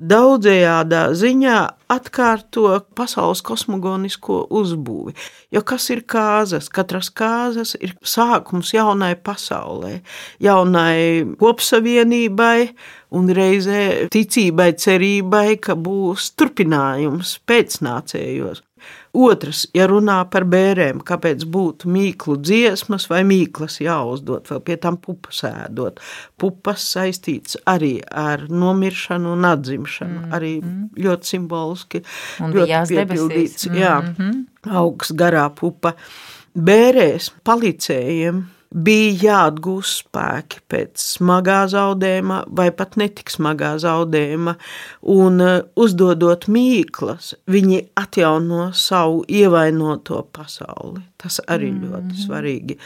daudzējādā 0.00 1.02
ziņā 1.18 1.58
atkārto 1.88 2.70
pasaules 2.96 3.40
kosmogonisko 3.44 4.42
uzbūvi. 4.60 5.14
Jo 5.54 5.62
kas 5.66 5.88
ir 5.94 6.04
kāzas? 6.08 6.68
Katras 6.72 7.10
kāzas 7.10 7.74
ir 7.80 7.94
sākums 8.04 8.74
jaunai 8.76 9.14
pasaulē, 9.16 9.98
jaunai 10.44 11.24
kopsavienībai 11.40 12.70
un 13.16 13.32
reizē 13.32 13.82
ticībai, 14.12 14.72
cerībai, 14.78 15.58
ka 15.64 15.78
būs 15.78 16.32
turpinājums 16.36 17.38
pēcnācējos. 17.48 18.67
Otrs, 19.16 19.64
ja 19.76 19.86
runā 19.88 20.18
par 20.30 20.44
bērēm, 20.48 21.00
kāpēc 21.06 21.44
būtu 21.48 21.88
mīklu 21.92 22.36
dziesmas 22.44 23.08
vai 23.10 23.22
mīklas 23.28 23.78
jāuzdod, 23.80 24.48
vēl 24.50 24.60
pie 24.66 24.76
tam 24.82 24.98
pupas 25.00 25.40
ēdot. 25.48 26.02
Pupas 26.40 26.84
saistīts 26.92 27.56
arī 27.68 27.96
ar 28.04 28.46
nomiršanu 28.52 29.32
un 29.36 29.48
atzimšanu, 29.48 30.20
mm. 30.26 30.36
arī 30.36 30.52
ļoti 30.98 31.32
simboliski, 31.34 32.04
Un 32.44 32.52
ļoti 32.58 32.84
piepildīts. 32.92 33.66
debesīs. 33.68 33.80
Jā, 33.80 33.96
augsts 34.82 35.16
garā 35.16 35.48
pupa. 35.56 35.94
Bērēs 36.58 37.32
palicējiem 37.46 38.44
bija 38.74 39.12
jāatgūst 39.22 40.04
spēki 40.04 40.60
pēc 40.68 41.00
smagā 41.16 41.62
zaudējuma 41.72 42.42
vai 42.56 42.68
pat 42.76 42.98
netik 43.00 43.32
smagā 43.32 43.74
zaudējuma, 43.82 44.56
un 45.14 45.40
eh, 45.44 45.60
uzdodot 45.78 46.48
mīklas, 46.52 47.32
viņi 47.48 47.82
atjauno 47.98 48.70
savu 48.76 49.24
ievainoto 49.28 50.22
pasauli. 50.32 51.02
Tas 51.20 51.40
arī 51.48 51.72
mm. 51.72 51.88
ļoti 51.88 52.24
svarīgi. 52.26 52.78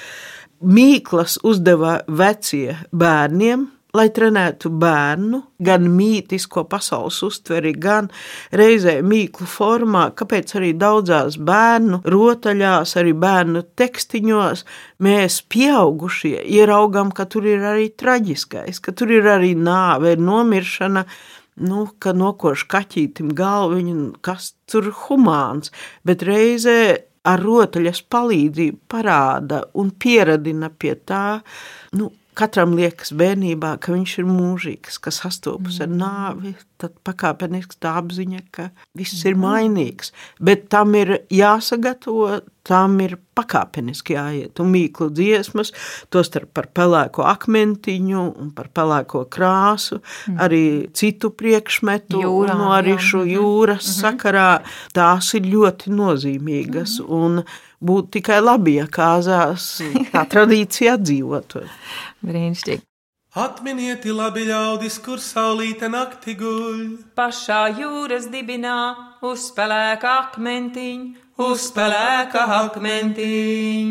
Mīklas 0.62 1.40
uzdeva 1.42 1.98
vecie 2.06 2.76
bērniem, 2.94 3.66
lai 3.92 4.06
trenētu 4.08 4.70
bērnu, 4.80 5.42
gan 5.60 5.84
mītisko 5.92 6.64
pasaules 6.70 7.18
uztveri, 7.26 7.74
gan 7.76 8.08
reizē 8.56 8.94
mīklu 9.04 9.44
formā, 9.48 10.06
kāpēc 10.16 10.54
arī 10.56 10.70
daudzās 10.80 11.36
bērnu 11.36 12.00
rotaļās, 12.14 12.96
arī 13.02 13.12
bērnu 13.12 13.64
tekstiņos 13.76 14.64
mēs 15.04 15.42
pieaugušie 15.52 16.38
ieraugam, 16.56 17.12
ka 17.12 17.28
tur 17.28 17.50
ir 17.50 17.68
arī 17.74 17.90
traģiskais, 17.92 18.80
ka 18.80 18.96
tur 18.96 19.12
ir 19.12 19.28
arī 19.28 19.52
nāve, 19.60 20.16
ir 20.16 20.24
nomiršana, 20.24 21.04
nu, 21.68 21.84
ka 22.00 22.16
nokoš 22.16 22.64
kaķītim 22.72 23.34
galviņu, 23.36 23.98
kas 24.24 24.54
tur 24.72 24.88
humāns, 25.04 25.68
bet 26.08 26.24
reizē 26.24 26.80
ar 27.28 27.44
rotaļas 27.44 28.00
palīdzību 28.10 28.80
parāda 28.90 29.62
un 29.78 29.92
pieradina 30.00 30.72
pie 30.72 30.96
tā, 31.06 31.42
nu, 32.00 32.08
Katram 32.38 32.72
liekas 32.78 33.12
bērnībā, 33.12 33.74
ka 33.84 33.92
viņš 33.92 34.12
ir 34.22 34.28
mūžīgs, 34.28 34.96
ka 35.04 35.12
sastopas 35.12 35.82
ar 35.84 35.90
nāvi, 35.92 36.54
tad 36.82 36.96
pakāpeniski 37.06 37.78
tā 37.82 37.94
apziņa, 38.00 38.40
ka 38.54 38.68
viss 38.98 39.22
ir 39.28 39.38
mainīgs. 39.38 40.12
Bet 40.42 40.68
tam 40.72 40.96
ir 40.98 41.20
jāsagatavo, 41.32 42.40
tam 42.66 42.98
ir 43.02 43.16
pakāpeniski 43.36 44.16
jāiet. 44.16 44.60
Un 44.62 44.70
mīklu 44.74 45.08
dziesmas, 45.14 45.72
tostarp 46.12 46.52
par 46.56 46.68
pelēko 46.74 47.26
akmentiņu 47.30 48.22
un 48.42 48.52
par 48.56 48.70
pelēko 48.74 49.24
krāsu, 49.32 50.00
arī 50.42 50.92
citu 50.96 51.32
priekšmetu, 51.34 52.22
Jūrā, 52.22 52.56
no 52.58 52.70
arī 52.76 52.98
šo 53.02 53.24
jūras 53.28 53.88
sakarā, 54.02 54.62
tās 54.96 55.32
ir 55.38 55.50
ļoti 55.50 55.94
nozīmīgas. 55.94 57.00
Un 57.02 57.42
būtu 57.82 58.18
tikai 58.18 58.38
labi, 58.42 58.78
ja 58.78 58.86
kāzās 58.86 59.74
tā 60.12 60.26
tradīcija 60.32 60.98
atdzīvotu. 61.00 61.66
Brīnišķīgi. 62.22 62.86
Atminieti 63.32 64.12
labi 64.12 64.42
ļaudis, 64.44 64.98
kur 65.00 65.16
saulīte 65.16 65.88
nakti 65.88 66.34
guļ. 66.36 66.80
Pašā 67.16 67.62
jūras 67.78 68.26
dibinā 68.28 68.74
uzspēlēka 69.24 70.10
akmentiņ, 70.26 71.06
uzspēlēka 71.40 72.42
akmentiņ. 72.58 73.88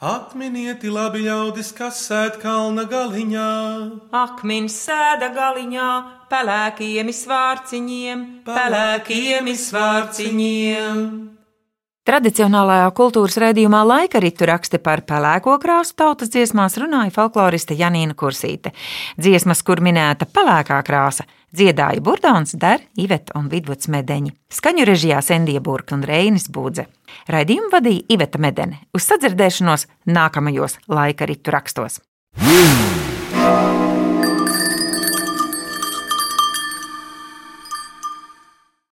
Atminieti 0.00 0.88
labi 0.88 1.26
ļaudis, 1.26 1.74
kas 1.76 2.00
sēd 2.08 2.40
kalna 2.40 2.88
galiņā. 2.88 3.52
Akmens 4.16 4.80
sēda 4.80 5.28
galiņā, 5.36 5.92
pelēkiem 6.32 7.12
svārciņiem, 7.12 8.28
pelēkiem 8.48 9.52
svārciņiem. 9.68 11.04
Tradicionālajā 12.08 12.86
kultūras 12.96 13.34
raidījumā 13.36 13.82
laika 13.84 14.20
ritu 14.24 14.46
raksti 14.48 14.78
par 14.80 15.02
pelēko 15.04 15.58
krāsu 15.60 15.92
tautas 16.00 16.30
dziesmās 16.32 16.78
runāja 16.80 17.12
folkloriste 17.12 17.76
Janīna 17.76 18.16
Kursīte. 18.16 18.72
Dziesmas, 19.20 19.60
kur 19.60 19.82
minēta 19.84 20.24
pelēkā 20.24 20.78
krāsa, 20.88 21.26
dziedāja 21.52 22.00
Burdons, 22.00 22.56
Der, 22.56 22.80
Iveta 22.96 23.36
un 23.36 23.52
Vidvuds 23.52 23.92
Medeņi. 23.92 24.32
Skaņu 24.48 24.88
režijā 24.88 25.20
Sendija 25.20 25.60
Burka 25.60 25.98
un 25.98 26.08
Reinis 26.08 26.48
Būdze. 26.48 26.88
Raidījumu 27.28 27.68
vadīja 27.76 28.08
Iveta 28.16 28.40
Medene. 28.40 28.80
Uz 28.96 29.04
sadzirdēšanos 29.10 29.84
nākamajos 30.08 30.80
laika 30.88 31.28
ritu 31.28 31.52
rakstos. 31.52 32.00